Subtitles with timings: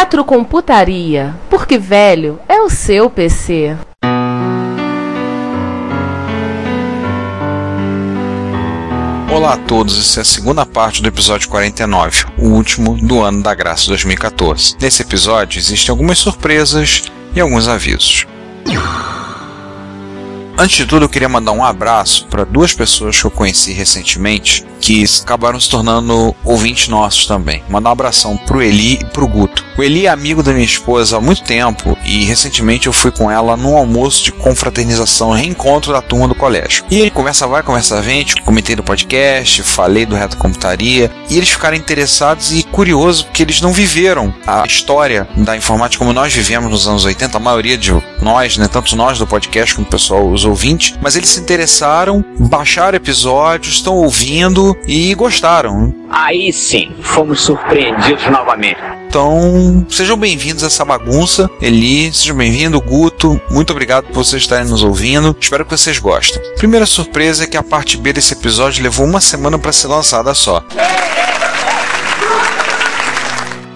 [0.00, 3.76] Retrocomputaria, porque velho é o seu PC.
[9.28, 13.42] Olá a todos, essa é a segunda parte do episódio 49, o último do ano
[13.42, 14.76] da graça 2014.
[14.80, 17.02] Nesse episódio existem algumas surpresas
[17.34, 18.24] e alguns avisos.
[20.56, 24.64] Antes de tudo, eu queria mandar um abraço para duas pessoas que eu conheci recentemente
[24.80, 27.62] que acabaram se tornando ouvintes nossos também.
[27.68, 29.64] Mandar um abração pro Eli e pro Guto.
[29.76, 33.30] O Eli é amigo da minha esposa há muito tempo e recentemente eu fui com
[33.30, 36.84] ela num almoço de confraternização, reencontro da turma do colégio.
[36.90, 41.50] E ele conversa vai, conversa vem, comentei do podcast, falei do Reto Computaria e eles
[41.50, 46.70] ficaram interessados e curiosos porque eles não viveram a história da informática como nós vivemos
[46.70, 50.28] nos anos 80, a maioria de nós, né, tanto nós do podcast como o pessoal,
[50.28, 55.94] os ouvintes, mas eles se interessaram, baixaram episódios, estão ouvindo e gostaram.
[56.10, 58.80] Aí sim, fomos surpreendidos novamente.
[59.08, 61.48] Então, sejam bem-vindos a essa bagunça.
[61.62, 62.80] Eli, seja bem-vindo.
[62.80, 65.34] Guto, muito obrigado por vocês estarem nos ouvindo.
[65.40, 66.42] Espero que vocês gostem.
[66.56, 70.34] Primeira surpresa é que a parte B desse episódio levou uma semana para ser lançada
[70.34, 70.62] só.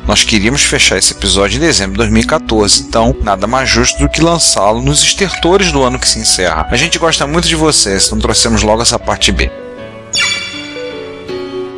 [0.06, 4.20] Nós queríamos fechar esse episódio em dezembro de 2014, então nada mais justo do que
[4.20, 6.66] lançá-lo nos estertores do ano que se encerra.
[6.70, 9.50] A gente gosta muito de vocês, então trouxemos logo essa parte B.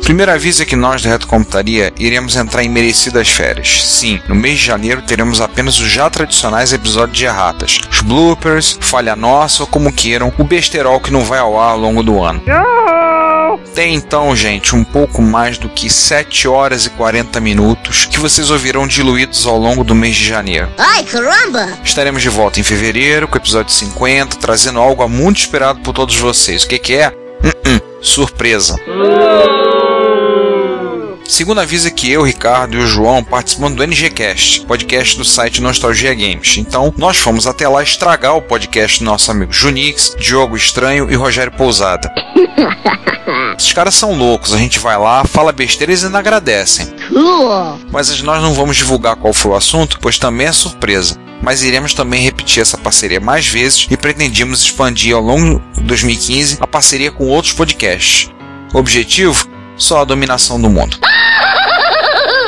[0.05, 3.83] Primeiro aviso é que nós da Reto Computaria iremos entrar em merecidas férias.
[3.83, 8.77] Sim, no mês de janeiro teremos apenas os já tradicionais episódios de erratas, os bloopers,
[8.79, 12.21] falha nossa ou como queiram, o besterol que não vai ao ar ao longo do
[12.21, 12.39] ano.
[13.73, 18.51] Tem então, gente, um pouco mais do que 7 horas e 40 minutos que vocês
[18.51, 20.69] ouvirão diluídos ao longo do mês de janeiro.
[20.77, 21.67] Ai, caramba!
[21.83, 26.15] Estaremos de volta em fevereiro com o episódio 50, trazendo algo muito esperado por todos
[26.15, 26.61] vocês.
[26.61, 27.07] O que, que é?
[27.09, 28.75] Uh -uh, surpresa.
[31.27, 35.59] Segundo aviso é que eu, Ricardo e o João participamos do NGCast, podcast do site
[35.59, 36.57] Nostalgia Games.
[36.57, 41.15] Então, nós fomos até lá estragar o podcast do nosso amigo Junix, Diogo Estranho e
[41.15, 42.13] Rogério Pousada.
[43.57, 46.93] Esses caras são loucos, a gente vai lá, fala besteira e ainda agradecem.
[47.09, 47.79] Cool!
[47.91, 51.17] Mas nós não vamos divulgar qual foi o assunto, pois também é surpresa.
[51.41, 56.57] Mas iremos também repetir essa parceria mais vezes e pretendemos expandir ao longo de 2015
[56.61, 58.29] a parceria com outros podcasts.
[58.73, 59.47] O objetivo?
[59.75, 60.97] Só a dominação do mundo.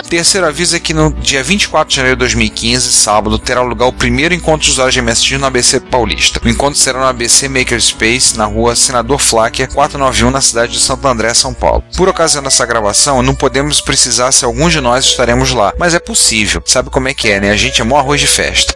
[0.09, 3.94] Terceiro aviso é que no dia 24 de janeiro de 2015, sábado, terá lugar o
[3.94, 6.40] primeiro encontro de usuários de MSX no ABC Paulista.
[6.44, 11.06] O encontro será no ABC Makerspace, na rua Senador Flacker, 491, na cidade de Santo
[11.06, 11.84] André, São Paulo.
[11.97, 16.00] Por ocasião dessa gravação, não podemos precisar se alguns de nós estaremos lá, mas é
[16.00, 16.63] possível.
[16.66, 17.51] Sabe como é que é, né?
[17.51, 18.73] A gente é mó arroz de festa.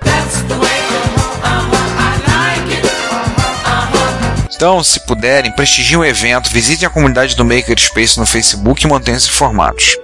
[4.53, 9.29] Então, se puderem, prestigiem o evento, visitem a comunidade do Makerspace no Facebook e mantenham-se
[9.29, 9.95] informados.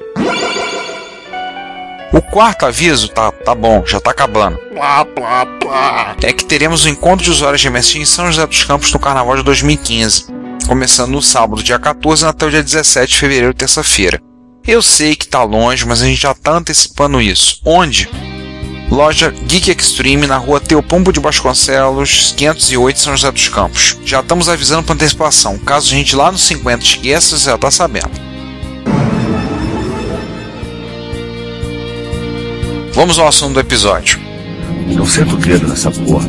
[2.12, 4.58] O quarto aviso, tá, tá bom, já tá acabando.
[4.74, 6.16] Plá, plá, plá.
[6.24, 8.92] É que teremos o um encontro de usuários de MSX em São José dos Campos
[8.94, 10.28] no Carnaval de 2015,
[10.66, 14.22] começando no sábado, dia 14, até o dia 17 de fevereiro, terça-feira.
[14.66, 17.62] Eu sei que tá longe, mas a gente já tá antecipando isso.
[17.66, 18.10] Onde?
[18.90, 23.98] Loja Geek Extreme na rua Teopombo de Vasconcelos, 508, São José dos Campos.
[24.06, 25.58] Já estamos avisando para antecipação.
[25.58, 28.12] Caso a gente lá no 50 esqueça, você já tá sabendo.
[32.98, 34.20] Vamos ao assunto do episódio.
[34.88, 36.28] Não senta o dedo nessa porra.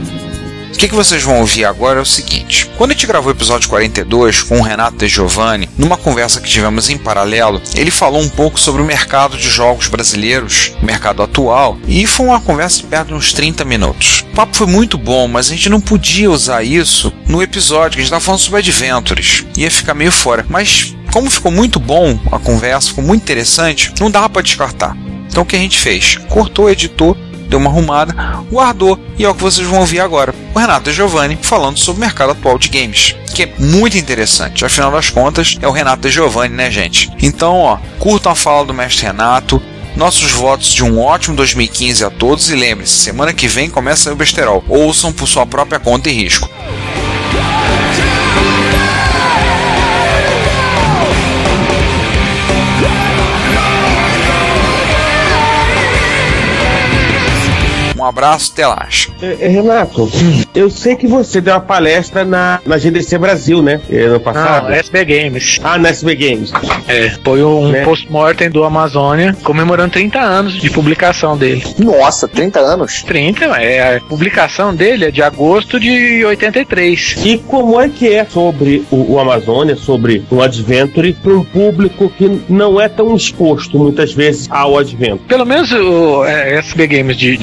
[0.70, 3.34] O que, que vocês vão ouvir agora é o seguinte: quando a gente gravou o
[3.34, 8.20] episódio 42 com o Renato De Giovanni, numa conversa que tivemos em paralelo, ele falou
[8.20, 12.82] um pouco sobre o mercado de jogos brasileiros, o mercado atual, e foi uma conversa
[12.82, 14.26] de perto de uns 30 minutos.
[14.30, 18.00] O papo foi muito bom, mas a gente não podia usar isso no episódio, que
[18.00, 19.46] a gente estava falando sobre Adventures.
[19.56, 20.44] Ia ficar meio fora.
[20.46, 24.94] Mas como ficou muito bom a conversa, ficou muito interessante, não dava para descartar.
[25.28, 26.16] Então o que a gente fez?
[26.28, 27.16] Cortou, editou,
[27.48, 28.14] deu uma arrumada,
[28.50, 30.34] guardou e é o que vocês vão ouvir agora.
[30.54, 34.64] O Renato Giovanni falando sobre o mercado atual de games, que é muito interessante.
[34.64, 37.10] Afinal das contas, é o Renato Giovanni, né, gente?
[37.22, 39.62] Então, ó, curtam a fala do mestre Renato.
[39.96, 44.16] Nossos votos de um ótimo 2015 a todos e lembre-se, semana que vem começa o
[44.16, 44.64] besterol.
[44.68, 46.48] Ouçam por sua própria conta e risco.
[58.08, 58.88] Abraço, até lá.
[59.22, 60.10] É, é, Renato,
[60.54, 63.80] eu sei que você deu uma palestra na, na GDC Brasil, né?
[63.90, 64.68] é, Ano passado.
[64.68, 65.60] Não, SB Games.
[65.62, 66.52] Ah, na SB Games.
[66.86, 67.84] É, foi um Né?
[67.84, 71.62] post-mortem do Amazônia comemorando 30 anos de publicação dele.
[71.78, 73.02] Nossa, 30 anos?
[73.02, 77.16] 30, é, a publicação dele é de agosto de 83.
[77.24, 82.10] E como é que é sobre o, o Amazônia, sobre o Adventure, para um público
[82.16, 85.20] que não é tão exposto muitas vezes ao Adventure?
[85.28, 87.36] Pelo menos o é, SB Games de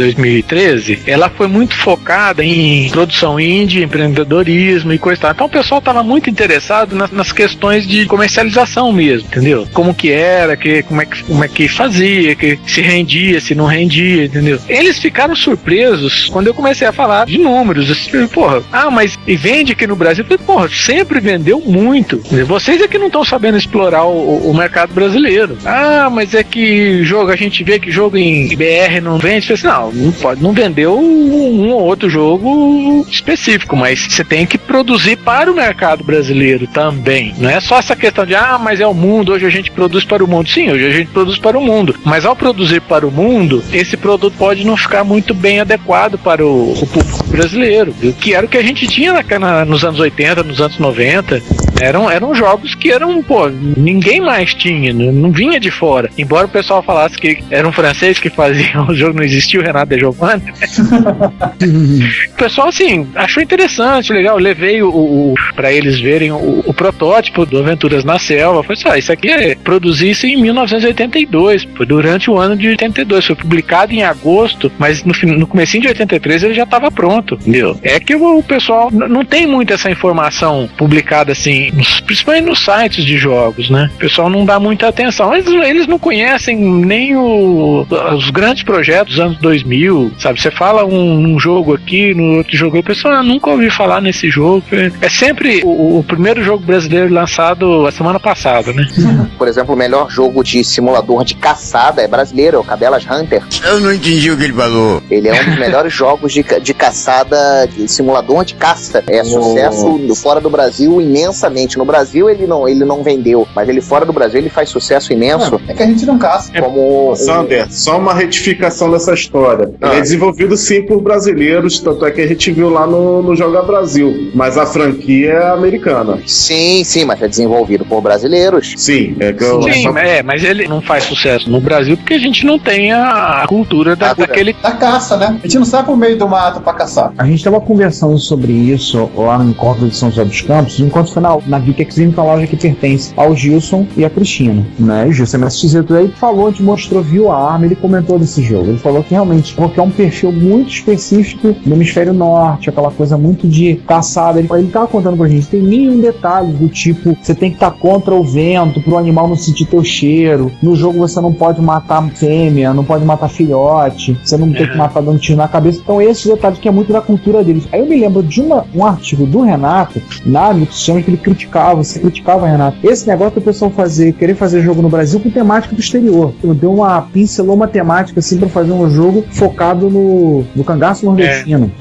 [0.55, 5.31] 2013, ela foi muito focada em produção indie, empreendedorismo e coisa e tal.
[5.31, 9.67] Então o pessoal estava muito interessado nas, nas questões de comercialização mesmo, entendeu?
[9.73, 13.53] Como que era, que, como, é que, como é que fazia, que se rendia, se
[13.53, 14.59] não rendia, entendeu?
[14.69, 17.91] Eles ficaram surpresos quando eu comecei a falar de números.
[17.91, 20.23] Assim, porra, ah, mas e vende aqui no Brasil?
[20.23, 22.21] Falei, porra, sempre vendeu muito.
[22.45, 25.57] Vocês é que não estão sabendo explorar o, o mercado brasileiro.
[25.65, 29.47] Ah, mas é que jogo, a gente vê que jogo em BR não vende.
[29.47, 34.23] Falei assim, não, não pode, não vendeu um, um ou outro jogo específico, mas você
[34.23, 37.33] tem que produzir para o mercado brasileiro também.
[37.39, 40.05] Não é só essa questão de, ah, mas é o mundo, hoje a gente produz
[40.05, 40.47] para o mundo.
[40.47, 41.95] Sim, hoje a gente produz para o mundo.
[42.05, 46.45] Mas ao produzir para o mundo, esse produto pode não ficar muito bem adequado para
[46.45, 47.93] o, o público brasileiro.
[48.19, 51.41] Que era o que a gente tinha na- na- nos anos 80, nos anos 90.
[51.79, 56.09] Eram, eram jogos que eram, pô, ninguém mais tinha, não, não vinha de fora.
[56.17, 59.63] Embora o pessoal falasse que era um francês que fazia o jogo, não existia o
[59.63, 60.43] Renato de Giovanni.
[62.31, 64.37] o pessoal, assim, achou interessante, legal.
[64.37, 68.63] Levei o, o para eles verem o, o protótipo do Aventuras na Selva.
[68.63, 72.69] Foi assim, ah, isso aqui é produzir isso em 1982, foi durante o ano de
[72.69, 73.25] 82.
[73.25, 77.77] Foi publicado em agosto, mas no, no comecinho de 83 ele já estava pronto, entendeu?
[77.81, 82.59] É que o, o pessoal não tem muito essa informação publicada assim, nos- principalmente nos
[82.63, 83.89] sites de jogos, né?
[83.95, 85.33] O pessoal não dá muita atenção.
[85.33, 87.85] Eles, eles não conhecem nem o-
[88.15, 90.39] os grandes projetos dos anos 2000, sabe?
[90.41, 94.01] Você fala um, um jogo aqui, no outro jogo, o pessoal ah, nunca ouviu falar
[94.01, 94.63] nesse jogo.
[95.01, 98.85] É sempre o, o primeiro jogo brasileiro lançado a semana passada, né?
[99.37, 103.41] Por exemplo, o melhor jogo de simulador de caçada é brasileiro, é o Cabelas Hunter.
[103.63, 105.01] Eu não entendi o que ele falou.
[105.09, 109.03] Ele é um dos melhores jogos de, de caçada, de simulador de caça.
[109.07, 111.54] É sucesso do- fora do Brasil imensamente.
[111.77, 115.13] No Brasil ele não, ele não vendeu, mas ele fora do Brasil ele faz sucesso
[115.13, 115.59] imenso.
[115.67, 116.51] É que a gente não caça.
[116.59, 119.71] Como um- Sander, só uma retificação dessa história.
[119.81, 119.89] Ah.
[119.89, 123.35] Ele é desenvolvido sim por brasileiros, tanto é que a gente viu lá no, no
[123.35, 124.31] Joga Brasil.
[124.33, 126.19] Mas a franquia é americana.
[126.25, 128.73] Sim, sim, mas é desenvolvido por brasileiros.
[128.77, 129.61] Sim, é que eu.
[129.63, 133.45] Sim, é, mas ele não faz sucesso no Brasil porque a gente não tem a
[133.47, 134.53] cultura da, daquele.
[134.61, 135.37] Da caça, né?
[135.43, 137.13] A gente não sai pro meio do mato pra caçar.
[137.17, 140.79] A gente estava conversando sobre isso lá no encontro de São José dos Campos.
[140.79, 144.65] O encontro final na é uma loja que pertence ao Gilson e à Cristina.
[144.79, 145.05] Né?
[145.05, 148.69] O Gilson MSX aí falou, te mostrou, viu a arma, ele comentou desse jogo.
[148.69, 153.17] Ele falou que realmente porque é um perfil muito específico do hemisfério norte, aquela coisa
[153.17, 154.39] muito de caçada.
[154.39, 157.71] Ele, ele tava contando pra gente, tem nenhum detalhe do tipo, você tem que estar
[157.71, 160.51] contra o vento pro animal não sentir teu cheiro.
[160.61, 164.77] No jogo você não pode matar fêmea, não pode matar filhote, você não tem que
[164.77, 165.79] matar dando tiro na cabeça.
[165.83, 167.67] Então, esses detalhes que é muito da cultura deles.
[167.71, 171.83] Aí eu me lembro de uma- um artigo do Renato, na Mixchama, que ele criticava,
[171.83, 175.75] você criticava, Renato, esse negócio do pessoal fazer, querer fazer jogo no Brasil com temática
[175.75, 176.33] do exterior.
[176.39, 181.05] Então, Deu uma, pincelou uma temática assim pra fazer um jogo focado no, no cangaço
[181.05, 181.71] nordestino.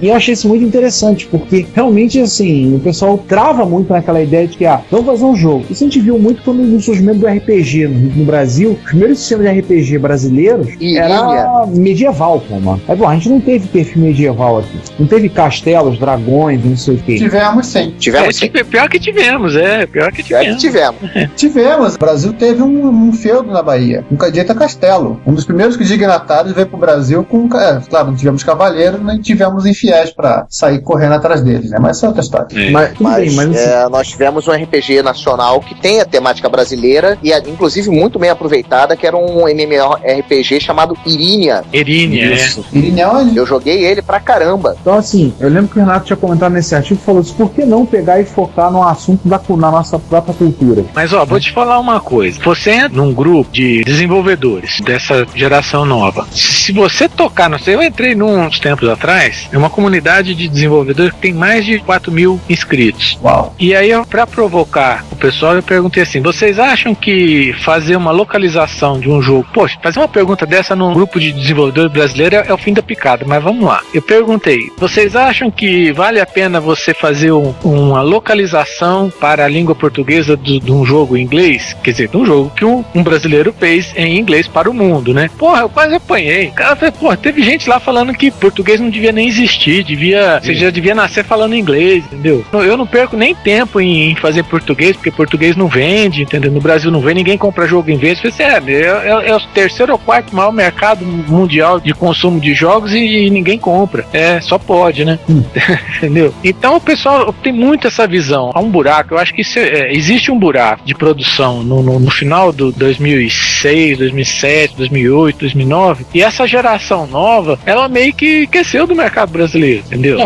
[0.00, 4.46] E eu achei isso muito interessante, porque realmente, assim, o pessoal trava muito naquela ideia
[4.46, 5.64] de que, ah, vamos fazer um jogo.
[5.70, 9.18] Isso a gente viu muito quando no surgimento do RPG no, no Brasil, os primeiros
[9.18, 12.80] sistemas de RPG brasileiros era medieval, pô, mano.
[12.86, 14.78] Aí, bom, a gente não teve perfil medieval aqui.
[14.98, 17.16] Não teve castelos, dragões, não sei o quê.
[17.16, 17.94] Tivemos sim.
[17.98, 18.48] Tivemos sim.
[18.48, 19.86] Pior que tivemos, é.
[19.86, 20.60] Pior que tivemos.
[20.60, 21.00] tivemos.
[21.36, 21.94] Tivemos.
[21.94, 25.20] O Brasil teve um, um feudo na Bahia, um Cadeta Castelo.
[25.26, 27.48] Um dos primeiros que dignatários veio pro Brasil com.
[27.56, 31.78] É, claro, não tivemos cavaleiros, nem tivemos infiéis pra sair correndo atrás deles, né?
[31.80, 32.70] Mas isso é outra história.
[32.70, 36.04] Mas, tudo Mas, bem, mas assim, é, nós tivemos um RPG nacional que tem a
[36.04, 41.64] temática brasileira e, inclusive, muito bem aproveitada, que era um MMORPG chamado Irínia.
[41.72, 42.64] Irínia, Isso.
[42.74, 43.38] é.
[43.38, 44.76] Eu joguei ele pra caramba.
[44.80, 47.64] Então, assim, eu lembro que o Renato tinha comentado nesse artigo falou assim: por que
[47.64, 50.84] não pegar e focar numa assunto da, na nossa própria cultura.
[50.94, 52.40] Mas ó, vou te falar uma coisa.
[52.42, 56.26] Você entra num grupo de desenvolvedores dessa geração nova.
[56.32, 60.48] Se você tocar, não sei, eu entrei num uns tempos atrás, é uma comunidade de
[60.48, 63.18] desenvolvedores que tem mais de 4 mil inscritos.
[63.22, 63.54] Uau.
[63.58, 68.10] E aí, eu, pra provocar o pessoal, eu perguntei assim: vocês acham que fazer uma
[68.10, 72.44] localização de um jogo, poxa, fazer uma pergunta dessa num grupo de desenvolvedores brasileiro é,
[72.48, 73.80] é o fim da picada, mas vamos lá.
[73.92, 78.77] Eu perguntei: vocês acham que vale a pena você fazer um- uma localização
[79.20, 81.76] para a língua portuguesa de um jogo em inglês?
[81.82, 85.12] Quer dizer, de um jogo que um, um brasileiro fez em inglês para o mundo,
[85.12, 85.30] né?
[85.38, 86.48] Porra, eu quase apanhei.
[86.48, 90.40] O cara falou, porra, teve gente lá falando que português não devia nem existir, devia,
[90.40, 92.44] você já devia nascer falando inglês, entendeu?
[92.52, 96.50] Eu não perco nem tempo em, em fazer português, porque português não vende, entendeu?
[96.50, 98.18] No Brasil não vende, ninguém compra jogo em vez.
[98.20, 102.54] Falei, assim, é, é, é o terceiro ou quarto maior mercado mundial de consumo de
[102.54, 104.06] jogos e, e ninguém compra.
[104.12, 105.18] É, só pode, né?
[105.96, 106.32] entendeu?
[106.42, 108.50] Então o pessoal tem muito essa visão.
[108.58, 112.00] Há um buraco, eu acho que isso é- existe um buraco de produção no, no,
[112.00, 118.84] no final do 2006, 2007, 2008, 2009, e essa geração nova, ela meio que aqueceu
[118.84, 120.18] do mercado brasileiro, entendeu?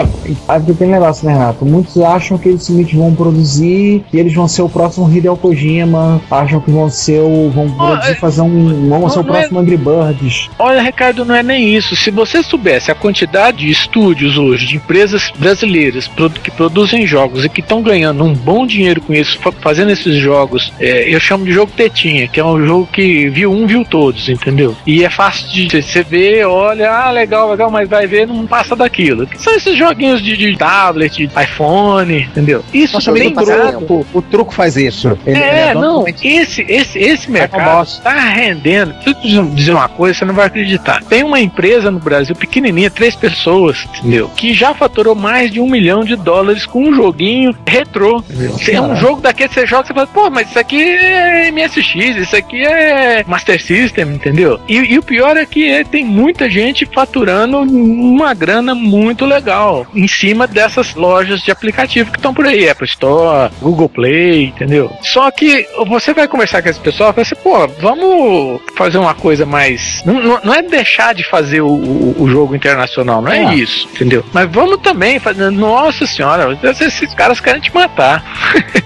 [0.49, 1.67] Aqui tem um negócio, né, Renato?
[1.67, 6.19] Muitos acham que eles simplesmente vão produzir e eles vão ser o próximo Hideo Kojima,
[6.31, 7.51] acham que vão ser o.
[7.51, 8.89] vão produzir, fazer um.
[8.89, 10.49] vão ser o não é- próximo Angry Birds.
[10.59, 11.95] Olha, Ricardo, não é nem isso.
[11.95, 16.11] Se você soubesse a quantidade de estúdios hoje, de empresas brasileiras
[16.43, 20.17] que produzem jogos e que estão ganhando um bom dinheiro com isso, fa- fazendo esses
[20.17, 23.85] jogos, é, eu chamo de jogo tetinha, que é um jogo que viu um, viu
[23.85, 24.76] todos, entendeu?
[24.87, 28.75] E é fácil de você ver, olha, ah, legal, legal, mas vai ver, não passa
[28.76, 29.26] daquilo.
[29.26, 32.64] Que são esses joguinhos de, de tablet, iPhone, entendeu?
[32.73, 33.35] Isso Nosso amigo tem
[33.73, 35.17] truco, o truco faz isso.
[35.26, 38.95] Ele- ele é, não, esse, esse, esse mercado tá rendendo.
[39.23, 41.02] Deixa eu dizer uma coisa, você não vai acreditar.
[41.05, 44.29] Tem uma empresa no Brasil, pequenininha, três pessoas, entendeu?
[44.37, 48.12] Que já faturou mais de um milhão de dólares com um joguinho retrô.
[48.19, 48.57] Entendeu?
[48.69, 51.50] É um jogo daquele que você joga e você fala, pô, mas isso aqui é
[51.50, 54.61] MSX, isso aqui é Master System, entendeu?
[54.69, 59.87] E, e o pior é que é, tem muita gente faturando uma grana muito legal
[59.95, 64.90] em cima dessas lojas de aplicativo que estão por aí, Apple Store, Google Play, entendeu?
[65.02, 69.14] Só que você vai conversar com esse pessoal e vai assim, pô, vamos fazer uma
[69.14, 70.02] coisa mais.
[70.04, 73.54] Não, não- não é deixar de fazer o, o- o jogo internacional, não é, É.
[73.54, 74.25] isso, entendeu?
[74.33, 75.50] Mas vamos também fazer.
[75.50, 78.01] Nossa senhora, esses caras querem te matar.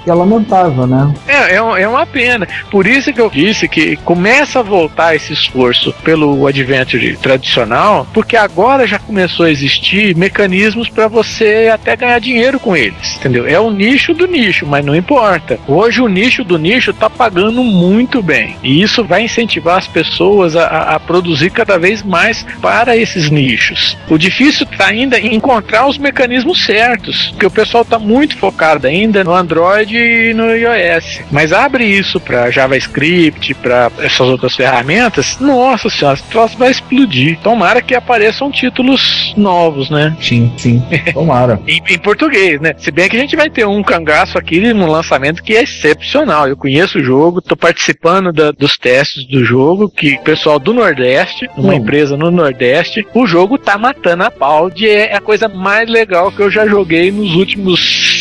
[0.05, 1.13] Que é lamentável, né?
[1.27, 2.47] É, é, é uma pena.
[2.71, 8.37] Por isso que eu disse que começa a voltar esse esforço pelo Adventure tradicional, porque
[8.37, 13.47] agora já começou a existir mecanismos para você até ganhar dinheiro com eles, entendeu?
[13.47, 15.59] É o nicho do nicho, mas não importa.
[15.67, 18.57] Hoje o nicho do nicho tá pagando muito bem.
[18.63, 23.31] E isso vai incentivar as pessoas a, a- a produzir cada vez mais para esses
[23.31, 23.97] nichos.
[24.09, 28.87] O difícil tá ainda em encontrar os mecanismos certos, porque o pessoal tá muito focado
[28.87, 31.21] ainda no Android e no iOS.
[31.31, 37.39] Mas abre isso para JavaScript, para essas outras ferramentas, nossa senhora, esse troço vai explodir.
[37.43, 40.17] Tomara que apareçam títulos novos, né?
[40.21, 40.83] Sim, sim.
[41.13, 41.61] Tomara.
[41.67, 42.75] Em, em português, né?
[42.79, 46.49] Se bem que a gente vai ter um cangaço aqui no lançamento que é excepcional.
[46.49, 50.73] Eu conheço o jogo, tô participando da- dos testes do jogo, que o pessoal do
[50.73, 51.77] Nordeste, uma Hum.
[51.77, 56.31] empresa no Nordeste, o jogo tá matando a pau de é a coisa mais legal
[56.33, 57.81] que eu já joguei nos últimos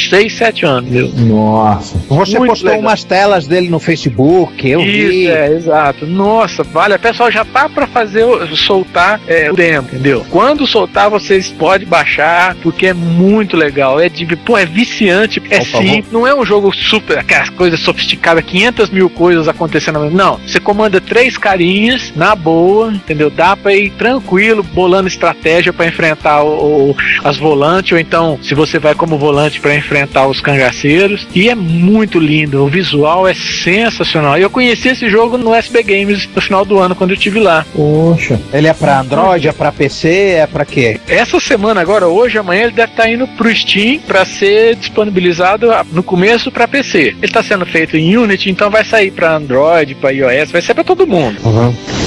[0.10, 1.08] 6, 7 anos, meu.
[1.10, 1.98] Nossa.
[2.10, 2.82] Você Muito postou legal.
[2.82, 5.28] umas telas dele no Facebook, eu Isso, vi.
[5.28, 6.06] é, exato.
[6.06, 6.96] Nossa, vale.
[6.96, 10.26] O pessoal já tá pra fazer, soltar é, o demo, entendeu?
[10.30, 14.00] Quando soltar, vocês podem baixar, porque é muito legal.
[14.00, 15.88] É de, pô, é viciante, é Por favor.
[15.88, 16.12] simples.
[16.12, 20.10] Não é um jogo super, aquelas coisas sofisticadas, 500 mil coisas acontecendo.
[20.12, 23.30] Não, você comanda três carinhas, na boa, entendeu?
[23.30, 28.54] Dá pra ir tranquilo, bolando estratégia pra enfrentar o, o- as volantes, ou então, se
[28.54, 29.95] você vai como volante pra enfrentar
[30.30, 31.28] os cangaceiros.
[31.34, 34.38] E é muito lindo, o visual é sensacional.
[34.38, 37.66] Eu conheci esse jogo no SB Games no final do ano, quando eu estive lá.
[37.74, 38.40] Poxa.
[38.54, 40.10] Ele é pra Android, é pra PC,
[40.40, 41.00] é pra quê?
[41.08, 46.04] Essa semana agora, hoje, amanhã, ele deve estar indo pro Steam para ser disponibilizado no
[46.04, 47.00] começo para PC.
[47.00, 50.74] Ele está sendo feito em Unity, então vai sair para Android, para iOS, vai ser
[50.74, 51.38] para todo mundo.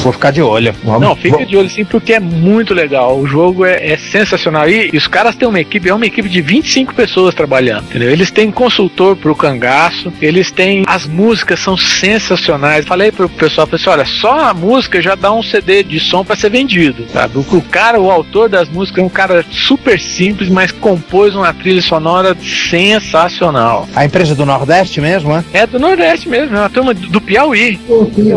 [0.03, 0.75] Vou ficar de olho.
[0.85, 3.19] Não, fica de olho sim, porque é muito legal.
[3.19, 4.69] O jogo é, é sensacional.
[4.69, 8.11] E, e os caras têm uma equipe, é uma equipe de 25 pessoas trabalhando, entendeu?
[8.11, 10.85] Eles têm consultor pro cangaço, eles têm.
[10.87, 12.87] As músicas são sensacionais.
[12.87, 16.25] Falei pro pessoal, falei assim, olha, só a música já dá um CD de som
[16.25, 17.39] para ser vendido, sabe?
[17.39, 21.53] O, o cara, o autor das músicas é um cara super simples, mas compôs uma
[21.53, 23.89] trilha sonora sensacional.
[23.95, 25.45] A empresa do Nordeste mesmo, é?
[25.53, 27.79] É do Nordeste mesmo, é uma turma do do Piauí.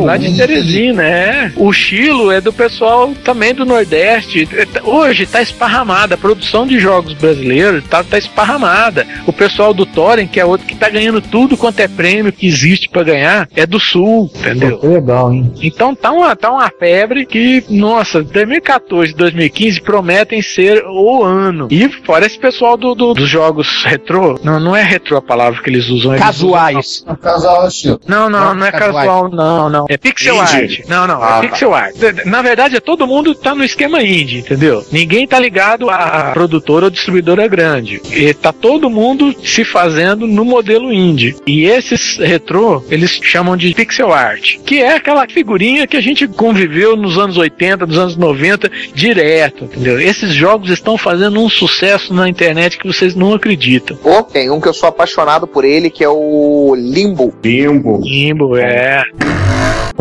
[0.04, 1.51] lá de Teresina, é.
[1.56, 4.48] É, o estilo é do pessoal também do Nordeste.
[4.84, 9.06] Hoje tá esparramada, a produção de jogos brasileiros tá, tá esparramada.
[9.26, 12.48] O pessoal do Thorin, que é outro que tá ganhando tudo quanto é prêmio que
[12.48, 14.78] existe pra ganhar, é do Sul, entendeu?
[14.78, 15.52] Pô, que legal, hein?
[15.62, 21.68] Então tá uma, tá uma febre que, nossa, 2014 e 2015 prometem ser o ano.
[21.70, 25.62] E fora esse pessoal do, do- dos jogos retrô, não, não é retrô a palavra
[25.62, 26.12] que eles usam.
[26.14, 27.06] eles Casuais.
[27.22, 28.00] Casal estilo.
[28.08, 29.86] não, não, não, Não, é casual, não, não.
[29.90, 30.80] É pixel art.
[30.88, 31.96] Não, não, Ah, pixel art.
[32.26, 34.86] Na verdade, é todo mundo tá no esquema indie, entendeu?
[34.92, 38.02] Ninguém tá ligado a produtora ou distribuidora grande.
[38.12, 41.36] E tá todo mundo se fazendo no modelo indie.
[41.46, 46.28] E esses retrô, eles chamam de pixel art, que é aquela figurinha que a gente
[46.28, 50.00] conviveu nos anos 80, nos anos 90, direto, entendeu?
[50.00, 53.98] Esses jogos estão fazendo um sucesso na internet que vocês não acreditam.
[53.98, 57.34] Pô, tem um que eu sou apaixonado por ele, que é o Limbo.
[57.44, 58.02] Limbo.
[58.04, 59.04] Limbo, é.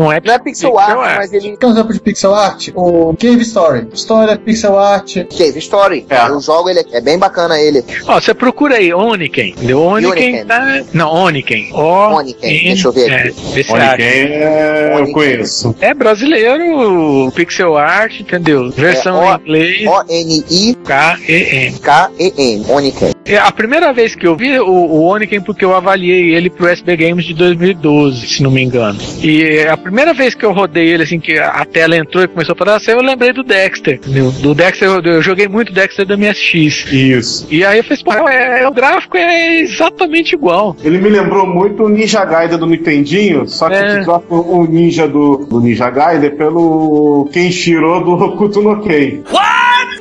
[0.01, 1.55] Não é Não é pixel, art, mas ele.
[1.57, 2.69] Quer um exemplo de pixel art?
[2.75, 3.87] O Cave Story.
[3.93, 5.15] História, pixel art.
[5.37, 6.05] Cave Story.
[6.09, 6.27] É.
[6.29, 7.83] Eu jogo ele, é bem bacana ele.
[8.07, 9.49] Ó, você procura aí, Oniken.
[9.51, 9.81] Entendeu?
[9.81, 10.45] Oniken Oniken.
[10.45, 10.83] tá.
[10.93, 11.71] Não, Oniken.
[11.73, 12.15] O.
[12.15, 13.59] Oniken, deixa eu ver aqui.
[13.59, 13.97] É, Olha acha.
[13.97, 15.13] quem é, eu Oniken.
[15.13, 15.75] conheço.
[15.81, 18.71] É brasileiro, pixel art, entendeu?
[18.71, 21.79] Versão É, em O- inglês, O-N-I-K-E-N.
[21.79, 22.65] K-E-M.
[22.69, 23.11] Oniken.
[23.23, 26.67] É a primeira vez que eu vi o, o Oniken, porque eu avaliei ele pro
[26.67, 28.97] SB Games de 2012, se não me engano.
[29.21, 32.53] E a primeira vez que eu rodei ele, assim, que a tela entrou e começou
[32.53, 33.95] a aparecer, eu lembrei do Dexter.
[33.95, 34.31] entendeu?
[34.31, 36.91] Do Dexter, eu, eu joguei muito Dexter da MSX.
[36.91, 37.47] Isso.
[37.51, 40.75] E aí eu falei, pô, é, é- o gráfico é exatamente igual.
[40.83, 43.99] Ele me lembrou muito o Ninja Gaiden do Nintendinho, só que É.
[44.03, 49.21] troca o ninja do, do Ninja Gaiden pelo Kenshiro do Hokuto no Ken.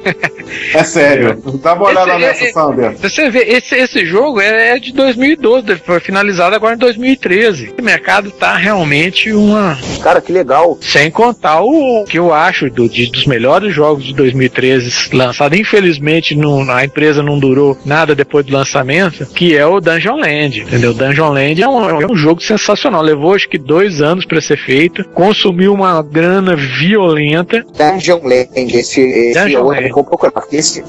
[0.74, 1.40] É sério.
[1.62, 2.92] Dá uma olhada Esse- nessa, é- é- Sander.
[2.98, 7.72] Você vê, esse, esse jogo é, é de 2012, foi finalizado agora em 2013.
[7.78, 9.78] O mercado tá realmente uma.
[10.02, 10.76] Cara, que legal.
[10.80, 15.54] Sem contar o que eu acho do- de- dos melhores jogos de 2013 lançado.
[15.56, 20.60] Infelizmente, não- a empresa não durou nada depois do lançamento, que é o Dungeon Land.
[20.62, 20.92] Entendeu?
[20.94, 23.02] Dungeon Land é um, é um jogo sensacional.
[23.02, 27.64] Levou acho que dois anos para ser feito, consumiu uma grana violenta.
[27.76, 30.30] Dungeon Land, esse, esse Dungeon outro Eu vou procurar.
[30.32, 30.82] Porque esse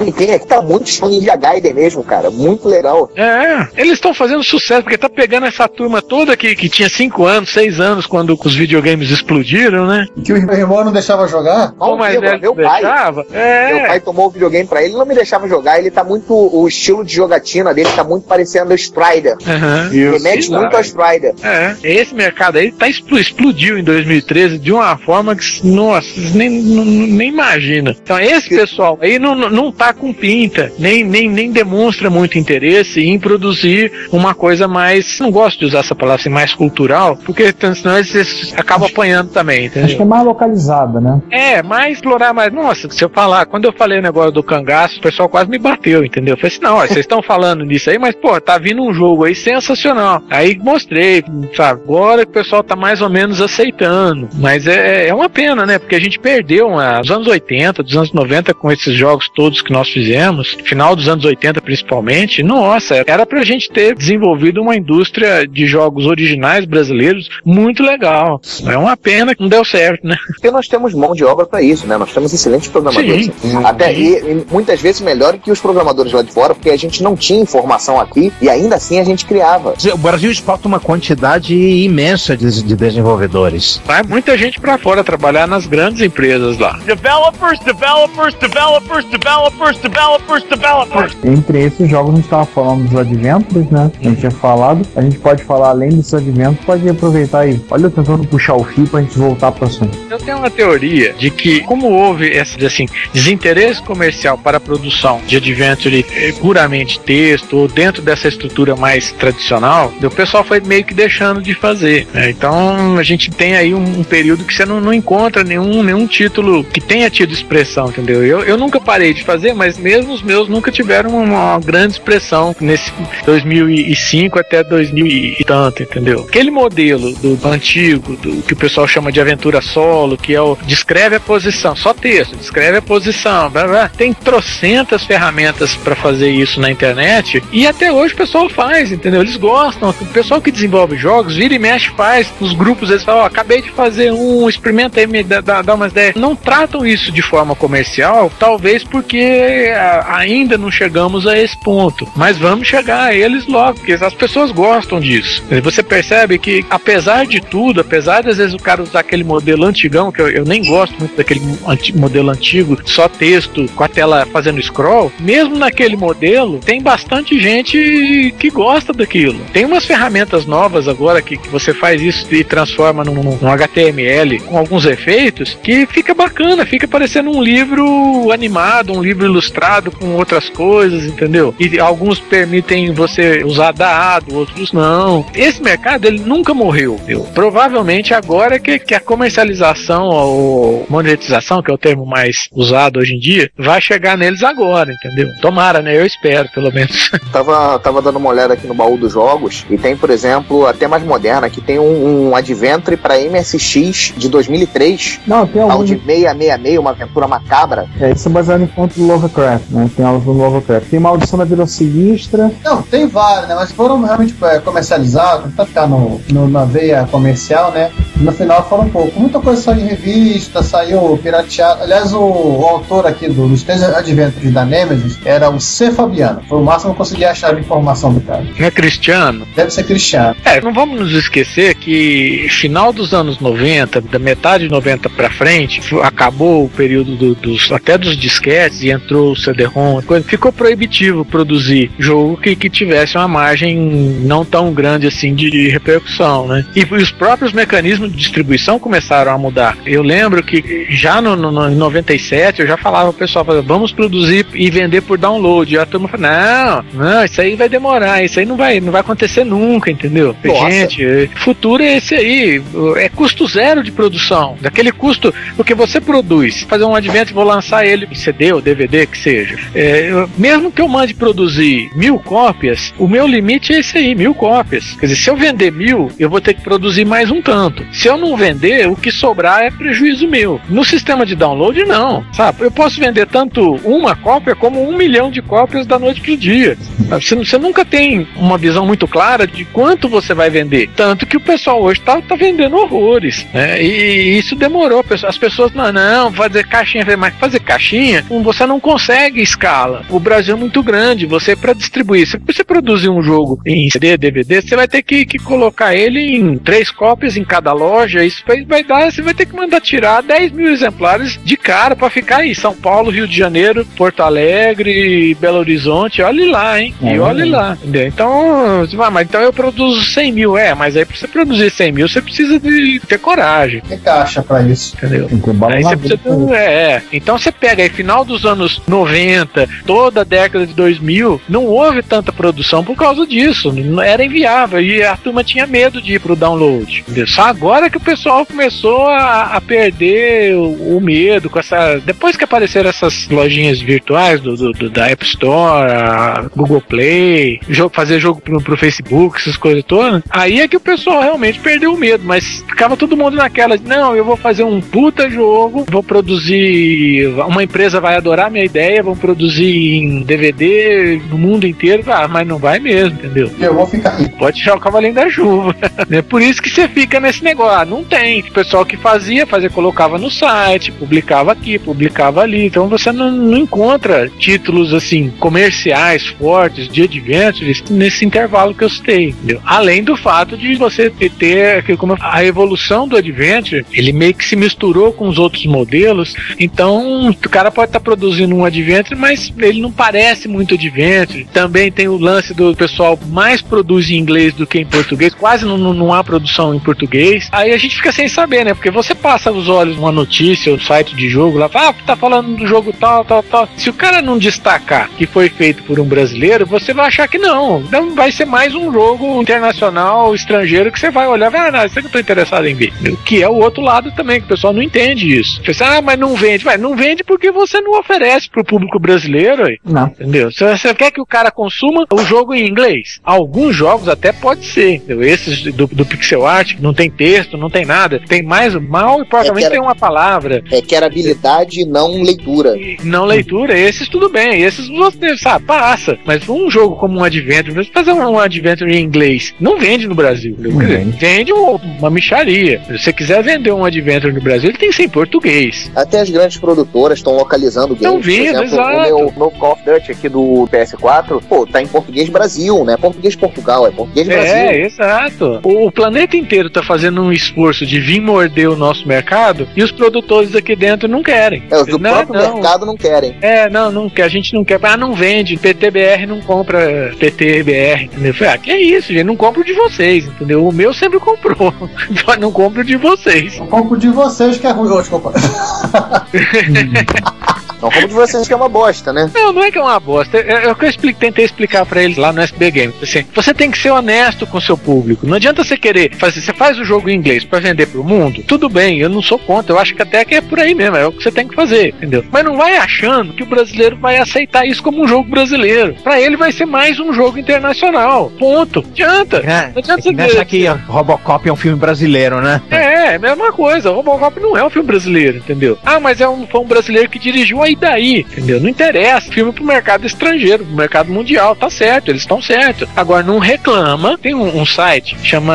[0.00, 2.30] Oniken aqui tá muito estilo Ninja Gaiden mesmo, cara.
[2.30, 3.10] Muito legal.
[3.16, 7.24] É, eles estão fazendo sucesso, porque tá pegando essa turma toda que, que tinha 5
[7.24, 10.06] anos, 6 anos, quando os videogames explodiram, né?
[10.24, 11.72] Que o irmão não deixava jogar.
[11.78, 12.82] O mais velho meu que pai.
[12.82, 13.26] deixava.
[13.30, 15.78] Meu É, pai tomou o videogame pra ele, não me deixava jogar.
[15.78, 16.32] Ele tá muito.
[16.34, 19.36] O estilo de jogatina dele tá muito parecendo o Strider.
[19.46, 19.88] Aham.
[19.90, 20.52] Remete Isso.
[20.52, 21.34] muito ao Strider.
[21.42, 26.34] É, esse mercado aí tá expl- explodiu em 2013 de uma forma que, nossa, vocês
[26.34, 27.94] nem, não- nem imagina.
[28.02, 33.00] Então, esse pessoal aí não, não- tá com pinta, nem, nem, nem demonstra muito interesse
[33.02, 35.18] em produzir uma coisa mais.
[35.18, 39.64] Não gosto de usar essa palavra assim, mais cultural, porque senão eles acabam apanhando também,
[39.66, 40.06] Acho que é entendeu?
[40.06, 41.20] mais localizada, né?
[41.30, 42.52] É, mais explorar mais.
[42.52, 45.58] Nossa, se eu falar, quando eu falei o negócio do cangaço, o pessoal quase me
[45.58, 46.34] bateu, entendeu?
[46.34, 48.92] Eu falei assim, não, ó, vocês estão falando nisso aí, mas, pô, tá vindo um
[48.94, 50.22] jogo aí sensacional.
[50.30, 51.24] Aí mostrei,
[51.56, 51.80] sabe?
[51.82, 54.28] Agora que o pessoal tá mais ou menos aceitando.
[54.34, 55.78] Mas é, é uma pena, né?
[55.78, 56.68] Porque a gente perdeu
[57.00, 58.23] os anos 80, dos anos 90
[58.54, 62.42] com esses jogos todos que nós fizemos, final dos anos 80 principalmente.
[62.42, 68.40] Nossa, era pra gente ter desenvolvido uma indústria de jogos originais brasileiros muito legal.
[68.66, 70.16] É uma pena que não deu certo, né?
[70.26, 71.96] Porque nós temos mão de obra pra isso, né?
[71.96, 73.30] Nós temos excelentes programadores.
[73.40, 73.64] Sim.
[73.64, 77.02] Até e, e muitas vezes melhor que os programadores lá de fora, porque a gente
[77.02, 79.74] não tinha informação aqui e ainda assim a gente criava.
[79.92, 83.80] O Brasil exporta uma quantidade imensa de, de desenvolvedores.
[83.84, 86.78] Vai muita gente pra fora trabalhar nas grandes empresas lá.
[86.84, 91.16] Developers, developers, developers, developers, developers, developers.
[91.24, 93.90] Entre esses jogos a gente estava falando dos Adventures, né?
[94.00, 94.86] A gente tinha falado.
[94.96, 98.64] A gente pode falar além desses Adventures, pode aproveitar e olha eu tentando puxar o
[98.64, 99.96] fio pra gente voltar pro assunto.
[100.10, 105.20] Eu tenho uma teoria de que, como houve esse assim, desinteresse comercial para a produção
[105.26, 110.84] de adventure eh, puramente texto ou dentro dessa estrutura mais tradicional, o pessoal foi meio
[110.84, 112.06] que deixando de fazer.
[112.12, 112.30] né?
[112.30, 116.06] Então a gente tem aí um, um período que você não, não encontra nenhum, nenhum
[116.06, 118.24] título que tenha tido expressão, entendeu?
[118.24, 122.54] Eu, eu nunca parei de fazer, mas mesmo os meus nunca tiveram uma, grande expressão
[122.60, 122.92] nesse
[123.24, 126.26] 2005 até 2000 e tanto, entendeu?
[126.28, 130.56] Aquele modelo do antigo, do que o pessoal chama de aventura solo, que é o
[130.66, 133.88] descreve a posição, só texto, descreve a posição, blá, blá.
[133.88, 139.22] tem trocentas ferramentas para fazer isso na internet e até hoje o pessoal faz, entendeu?
[139.22, 143.22] Eles gostam, o pessoal que desenvolve jogos, vira e mexe, faz, os grupos eles falam,
[143.22, 146.16] ó, acabei de fazer um, experimenta aí, me dá, dá, dá umas ideias.
[146.16, 151.56] Não tratam isso de forma comercial comercial, talvez porque a, ainda não chegamos a esse
[151.56, 152.08] ponto.
[152.16, 155.42] Mas vamos chegar a eles logo, porque as pessoas gostam disso.
[155.62, 159.64] Você percebe que, apesar de tudo, apesar de às vezes o cara usar aquele modelo
[159.64, 163.88] antigão, que eu, eu nem gosto muito daquele anti, modelo antigo, só texto com a
[163.88, 169.40] tela fazendo scroll, mesmo naquele modelo, tem bastante gente que gosta daquilo.
[169.52, 174.40] Tem umas ferramentas novas agora que, que você faz isso e transforma num, num HTML
[174.40, 177.83] com alguns efeitos que fica bacana, fica parecendo um livro
[178.32, 181.54] animado, um livro ilustrado com outras coisas, entendeu?
[181.58, 185.24] E alguns permitem você usar dado, outros não.
[185.34, 186.94] Esse mercado ele nunca morreu.
[186.94, 187.26] Entendeu?
[187.34, 193.14] Provavelmente agora que, que a comercialização ou monetização, que é o termo mais usado hoje
[193.14, 195.28] em dia, vai chegar neles agora, entendeu?
[195.40, 195.96] Tomara, né?
[195.96, 197.10] Eu espero, pelo menos.
[197.32, 200.86] Tava, tava dando uma olhada aqui no baú dos jogos e tem, por exemplo, até
[200.86, 205.20] mais moderna, que tem um, um Adventure para MSX de 2003.
[205.26, 205.74] Não, tem algum...
[205.74, 207.73] Audi 666, uma aventura macabra.
[208.00, 209.90] É, isso é baseado em conto do Lovecraft, né?
[209.96, 210.88] Tem algo do Lovecraft.
[210.88, 212.50] Tem Maldição da Vila Sinistra.
[212.64, 213.54] Não, tem vários, né?
[213.54, 217.90] Mas foram realmente é, comercializados, pra ficar no, no, na veia comercial, né?
[218.16, 219.18] No final foram um pouco.
[219.18, 221.82] Muita coisa saiu em revista, saiu pirateado.
[221.82, 225.90] Aliás, o, o autor aqui do, dos três Adventures da Nemesis era o C.
[225.90, 226.42] Fabiano.
[226.48, 228.44] Foi o máximo que eu consegui achar de informação do cara.
[228.58, 229.46] Não é cristiano?
[229.54, 230.36] Deve ser cristiano.
[230.44, 235.30] É, não vamos nos esquecer que final dos anos 90, da metade de 90 pra
[235.30, 241.24] frente, acabou o período do, dos até dos disquetes e entrou o CD-ROM, ficou proibitivo
[241.24, 243.76] produzir jogo que, que tivesse uma margem
[244.24, 246.66] não tão grande assim de repercussão, né?
[246.74, 249.76] E os próprios mecanismos de distribuição começaram a mudar.
[249.86, 254.46] Eu lembro que já no, no, em 97 eu já falava pro pessoal, vamos produzir
[254.54, 255.72] e vender por download.
[255.72, 258.92] E a turma falou, não, não, isso aí vai demorar, isso aí não vai, não
[258.92, 260.34] vai acontecer nunca, entendeu?
[260.44, 260.70] Nossa.
[260.70, 262.62] Gente, futuro é esse aí,
[262.96, 267.86] é custo zero de produção, daquele custo, porque você produz, fazer um advento vou lançar
[267.86, 269.56] ele em CD ou DVD, que seja.
[269.74, 274.14] É, eu- mesmo que eu mande produzir mil cópias, o meu limite é esse aí,
[274.14, 274.92] mil cópias.
[274.98, 277.84] Quer dizer, se eu vender mil, eu vou ter que produzir mais um tanto.
[277.92, 280.60] Se eu não vender, o que sobrar é prejuízo meu.
[280.68, 282.24] No sistema de download, não.
[282.32, 282.62] Sabe?
[282.62, 286.76] Eu posso vender tanto uma cópia como um milhão de cópias da noite pro dia.
[287.10, 290.88] Você, você nunca tem uma visão muito clara de quanto você vai vender.
[290.96, 293.46] Tanto que o pessoal hoje tá, tá vendendo horrores.
[293.52, 293.82] Né?
[293.82, 295.04] E isso demorou.
[295.26, 300.02] As pessoas, não, não, fazer caixinha, mas fazer caixinha, você não consegue escala.
[300.10, 301.26] O Brasil é muito grande.
[301.26, 305.24] Você, para distribuir, se você produzir um jogo em CD, DVD, você vai ter que,
[305.26, 308.24] que colocar ele em três cópias em cada loja.
[308.24, 311.94] Isso vai, vai dar, você vai ter que mandar tirar 10 mil exemplares de cara
[311.96, 312.54] para ficar aí.
[312.54, 316.22] São Paulo, Rio de Janeiro, Porto Alegre, Belo Horizonte.
[316.22, 316.94] Olhe lá, hein?
[317.02, 317.50] É e olhe verdade.
[317.50, 317.78] lá.
[317.82, 318.06] Entendeu?
[318.06, 320.56] Então, você vai, mas então eu produzo 100 mil.
[320.56, 323.80] É, mas aí pra você produzir 100 mil, você precisa de ter coragem.
[323.82, 324.94] Tem caixa pra isso.
[324.96, 325.28] Entendeu?
[325.28, 327.02] Tem que ter Aí você precisa ter- é, é.
[327.24, 332.02] Então você pega aí, final dos anos 90, toda a década de 2000, não houve
[332.02, 333.72] tanta produção por causa disso.
[333.72, 337.02] Não era inviável e a turma tinha medo de ir pro download.
[337.26, 341.98] Só agora que o pessoal começou a, a perder o, o medo com essa.
[342.04, 347.94] Depois que apareceram essas lojinhas virtuais do, do- do- da App Store, Google Play, jogo,
[347.94, 351.94] fazer jogo pro, pro Facebook, essas coisas todas, aí é que o pessoal realmente perdeu
[351.94, 356.02] o medo, mas ficava todo mundo naquela, não, eu vou fazer um puta jogo, vou
[356.02, 362.28] produzir, uma empresa vai adorar minha ideia, vão produzir em DVD no mundo inteiro, ah,
[362.28, 363.50] mas não vai mesmo, entendeu?
[363.58, 364.16] Eu vou ficar.
[364.38, 365.74] Pode tirar o cavalinho da chuva.
[366.10, 367.78] É por isso que você fica nesse negócio.
[367.78, 368.40] Ah, não tem.
[368.40, 372.66] O pessoal que fazia, fazia, colocava no site, publicava aqui, publicava ali.
[372.66, 378.88] Então você não, não encontra títulos assim, comerciais fortes de adventures nesse intervalo que eu
[378.88, 379.30] citei.
[379.30, 379.60] entendeu?
[379.64, 384.56] Além do fato de você ter, como a evolução do adventure, ele meio que se
[384.56, 386.34] misturou com os outros modelos.
[386.58, 391.46] Então o cara pode estar produzindo um adventure, mas ele não parece muito adventure.
[391.52, 395.64] Também tem o lance do pessoal mais produz em inglês do que em português, quase
[395.64, 397.48] não, não, há produção em português.
[397.52, 398.74] Aí a gente fica sem saber, né?
[398.74, 402.16] Porque você passa os olhos numa notícia ou site de jogo lá, fala, ah, tá
[402.16, 403.68] falando do jogo tal, tal, tal.
[403.76, 407.38] Se o cara não destacar que foi feito por um brasileiro, você vai achar que
[407.38, 407.80] não.
[407.80, 411.98] Então vai ser mais um jogo internacional, estrangeiro, que você vai olhar ah, não, isso
[411.98, 412.92] eu não tô interessado em ver.
[413.24, 415.56] Que é o outro lado também, que o pessoal não entende isso.
[415.56, 416.64] Você pensa, ah, mas não vende.
[416.64, 419.78] Vai, não vende porque você não oferece pro público brasileiro aí.
[419.84, 420.06] Não.
[420.06, 420.50] Entendeu?
[420.50, 424.64] Se você quer que o cara consuma o jogo em inglês, alguns jogos até pode
[424.66, 424.94] ser.
[424.96, 425.22] Entendeu?
[425.22, 428.20] Esses do, do pixel art, que não tem texto, não tem nada.
[428.26, 430.62] Tem mais mal e provavelmente É que era- tem uma palavra.
[430.66, 432.74] Requer habilidade e não leitura.
[433.02, 436.18] Não leitura, esses tudo bem, esses você sabe, passa.
[436.24, 440.14] Mas um jogo como um Adventure, você fazer um Adventure em inglês, não vende no
[440.14, 440.54] Brasil.
[440.56, 441.16] Dizer, vende.
[441.18, 442.80] vende um- uma micharia.
[442.86, 445.90] Se você quiser vender um Adventure no Brasil, ele tem que ser em português.
[445.94, 448.24] Até as grandes produtoras estão localizando games.
[448.24, 449.02] vindo, Por exemplo, o exato.
[449.02, 452.96] meu, meu Call of Duty aqui do PS4, pô, tá em português Brasil, né?
[452.96, 454.54] Português Portugal, é português Brasil.
[454.54, 455.60] É, exato.
[455.62, 459.82] O, o planeta inteiro tá fazendo um esforço de vir morder o nosso mercado e
[459.82, 461.62] os produtores aqui dentro não querem.
[461.70, 462.54] É, os do Não, próprio não.
[462.54, 463.36] mercado não querem.
[463.40, 464.78] É, não, não, a gente não quer.
[464.82, 465.56] Ah, não vende.
[465.56, 468.28] PTBR não compra PTBR, entendeu?
[468.28, 469.24] Eu falei, ah, que é isso, gente?
[469.24, 470.66] Não compro de vocês, entendeu?
[470.66, 471.72] O meu sempre comprou.
[472.24, 473.56] Só não compro de vocês.
[473.58, 474.90] Eu compro de vocês que é ruim.
[474.90, 475.32] Oh, desculpa.
[476.66, 477.43] 嘿嘿。
[477.84, 479.30] Não como de vocês que é uma bosta, né?
[479.34, 480.38] Não, não é que é uma bosta.
[480.38, 482.94] É, é o que eu explico- tentei explicar pra eles lá no SB Games.
[483.02, 485.26] Assim, você tem que ser honesto com o seu público.
[485.26, 486.40] Não adianta você querer fazer.
[486.40, 488.42] Você faz o jogo em inglês pra vender pro mundo.
[488.46, 489.74] Tudo bem, eu não sou contra.
[489.74, 490.96] Eu acho que até que é por aí mesmo.
[490.96, 492.24] É o que você tem que fazer, entendeu?
[492.30, 495.94] Mas não vai achando que o brasileiro vai aceitar isso como um jogo brasileiro.
[496.02, 498.30] Pra ele vai ser mais um jogo internacional.
[498.38, 498.82] Ponto.
[498.82, 499.40] Não adianta.
[499.42, 502.60] Não adianta você Você acha que Robocop é um filme brasileiro, né?
[502.70, 503.90] É, é a mesma coisa.
[503.90, 505.78] Robocop não é um filme brasileiro, entendeu?
[505.84, 508.60] Ah, mas é um, foi um brasileiro que dirigiu aí daí, entendeu?
[508.60, 509.30] Não interessa.
[509.32, 512.88] Filme pro mercado estrangeiro, pro mercado mundial, tá certo, eles estão certos.
[512.96, 514.18] Agora, não reclama.
[514.18, 515.54] Tem um, um site chama.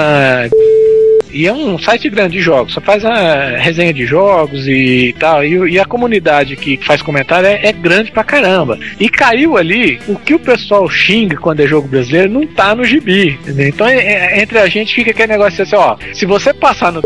[1.32, 5.44] E é um site grande de jogos, só faz a resenha de jogos e tal.
[5.46, 8.80] E, e a comunidade que faz comentário é, é grande pra caramba.
[9.00, 12.84] E caiu ali, o que o pessoal xinga quando é jogo brasileiro não tá no
[12.84, 13.38] gibi.
[13.44, 13.68] Entendeu?
[13.68, 15.96] Então é- é- entre a gente fica aquele negócio assim, ó.
[16.14, 17.02] Se você passar no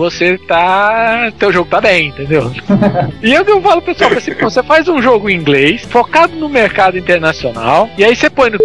[0.00, 1.30] você tá.
[1.38, 2.50] Teu jogo tá bem, entendeu?
[3.22, 6.48] e eu que eu falo, pessoal, assim, você faz um jogo em inglês, focado no
[6.48, 8.58] mercado internacional, e aí você põe no.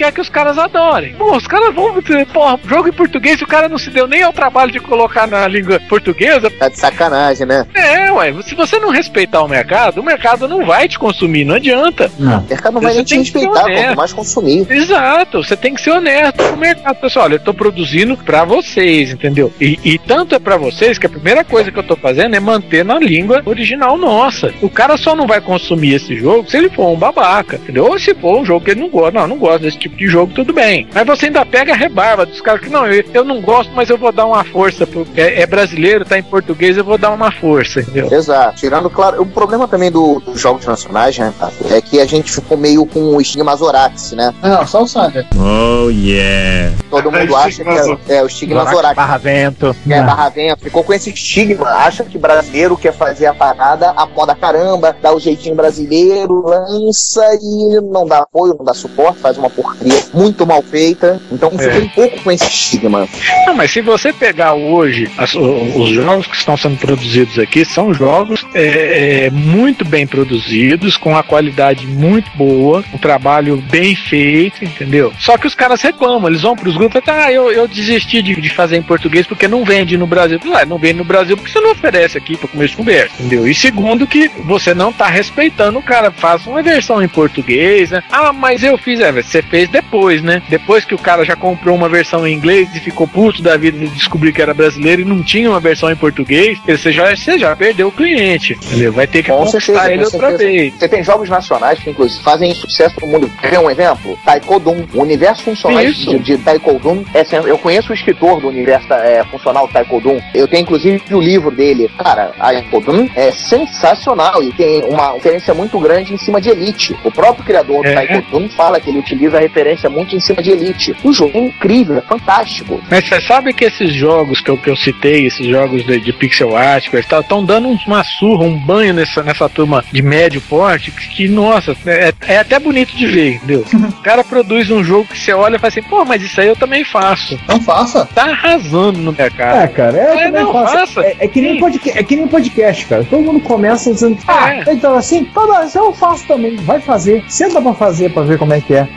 [0.00, 1.12] Quer que os caras adorem.
[1.12, 4.06] Pô, os caras vão dizer, porra, jogo em português e o cara não se deu
[4.06, 6.50] nem ao trabalho de colocar na língua portuguesa.
[6.50, 7.66] Tá de sacanagem, né?
[7.74, 11.56] É, ué, se você não respeitar o mercado, o mercado não vai te consumir, não
[11.56, 12.10] adianta.
[12.18, 14.66] O mercado não vai Você nem te respeitar, quanto mais consumir.
[14.70, 16.96] Exato, você tem que ser honesto com o mercado.
[16.96, 19.52] Pessoal, olha, eu tô produzindo pra vocês, entendeu?
[19.60, 22.40] E, e tanto é pra vocês que a primeira coisa que eu tô fazendo é
[22.40, 24.50] manter na língua original nossa.
[24.62, 27.84] O cara só não vai consumir esse jogo se ele for um babaca, entendeu?
[27.84, 29.10] Ou se for um jogo que ele não gosta.
[29.10, 30.88] Não, não gosto desse tipo de jogo, tudo bem.
[30.94, 33.88] Mas você ainda pega a rebarba dos caras que, não, eu, eu não gosto, mas
[33.90, 34.86] eu vou dar uma força.
[34.86, 38.08] Pro, é, é brasileiro, tá em português, eu vou dar uma força, entendeu?
[38.12, 38.56] Exato.
[38.56, 41.32] Tirando, claro, o problema também do- dos jogos nacionais, né,
[41.70, 44.32] é que a gente ficou meio com o estigma Zorax, né?
[44.42, 45.26] Não, só o Sander.
[45.36, 46.74] Oh, yeah.
[46.90, 48.96] Todo mundo acha que é, é o estigma Zorax.
[48.96, 49.76] Barra Vento.
[49.88, 54.06] É, barra vento, ficou com esse estigma, acha que brasileiro quer fazer a parada a
[54.06, 59.36] moda caramba, dá o jeitinho brasileiro, lança e não dá apoio, não dá suporte, faz
[59.38, 59.79] uma porcaria
[60.12, 61.20] muito mal feita.
[61.30, 61.78] Então É.
[61.78, 63.08] um pouco com esse estigma.
[63.46, 67.92] Não, mas se você pegar hoje as- os jogos que estão sendo produzidos aqui, são
[67.94, 74.64] jogos é, é, muito bem produzidos, com a qualidade muito boa, um trabalho bem feito,
[74.64, 75.12] entendeu?
[75.18, 78.22] Só que os caras reclamam, eles vão pros grupos e falam, ah, eu, eu desisti
[78.22, 80.38] de, de fazer em português porque não vende no Brasil.
[80.54, 83.46] Ah, não vende no Brasil porque você não oferece aqui para começo de conversa, entendeu?
[83.48, 88.02] E segundo que você não tá respeitando o cara, faça uma versão em português, né?
[88.10, 90.42] Ah, mas eu fiz, é, você fez depois, né?
[90.48, 93.78] Depois que o cara já comprou uma versão em inglês e ficou puto da vida
[93.78, 97.38] de descobrir que era brasileiro e não tinha uma versão em português, você já, você
[97.38, 98.92] já perdeu o cliente, entendeu?
[98.92, 100.50] Vai ter que Com conquistar certeza, ele outra certeza.
[100.50, 100.74] vez.
[100.74, 103.30] Você tem jogos nacionais que, inclusive, fazem sucesso no mundo.
[103.40, 104.18] Quer ver um exemplo?
[104.60, 104.86] Doom.
[104.94, 106.18] O universo funcional Isso.
[106.18, 106.36] de, de
[106.82, 109.68] Doom é Eu conheço o escritor do universo é, funcional
[110.00, 110.20] Doom.
[110.34, 111.90] Eu tenho, inclusive, o livro dele.
[111.98, 116.96] Cara, a Doom é sensacional e tem uma referência muito grande em cima de Elite.
[117.04, 117.94] O próprio criador É.
[118.20, 120.94] do Doom fala que ele utiliza a referência muito em cima de Elite.
[121.02, 122.80] O jogo é incrível, é fantástico.
[122.90, 126.12] Mas você sabe que esses jogos que eu, que eu citei, esses jogos de, de
[126.12, 130.90] pixel art, estão dando um- uma surra, um banho nessa, nessa turma de médio porte,
[130.90, 133.64] que, que, nossa, é, é até bonito de ver, entendeu?
[133.74, 136.46] o cara produz um jogo que você olha e fala assim, pô, mas isso aí
[136.48, 137.38] eu também faço.
[137.48, 138.06] Não faça.
[138.14, 139.58] Tá arrasando no mercado.
[139.62, 140.72] É, cara, é, É, não, faço.
[140.74, 141.00] faça.
[141.02, 143.04] É, é que nem podcast, é que nem podcast, cara.
[143.04, 144.64] Todo mundo começa dizendo, ah, É.
[144.72, 146.56] então assim, toda eu faço também.
[146.56, 147.24] Vai fazer.
[147.28, 148.88] Senta pra fazer pra ver como é que é.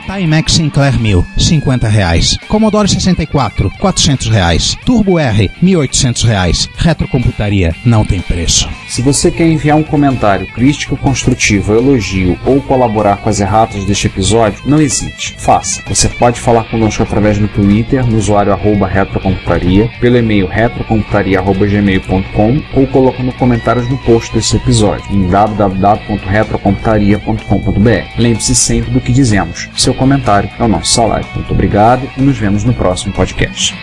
[0.44, 2.38] Timex Sinclair 1000, 50 reais.
[2.48, 4.76] Commodore 64, 400 reais.
[4.84, 6.68] Turbo R, 1.800 reais.
[6.76, 8.68] Retrocomputaria, não tem preço.
[8.88, 14.06] Se você quer enviar um comentário crítico, construtivo, elogio ou colaborar com as erratas deste
[14.06, 15.82] episódio, não hesite, faça.
[15.88, 22.86] Você pode falar conosco através do Twitter, no usuário arroba retrocomputaria, pelo e-mail retrocomputaria.gmail.com ou
[22.86, 28.18] colocando comentários no post desse episódio em www.retrocomputaria.com.br.
[28.18, 29.68] Lembre-se sempre do que dizemos.
[29.76, 31.26] Seu comentário é o nosso salário.
[31.34, 33.74] Muito obrigado e nos vemos no próximo podcast.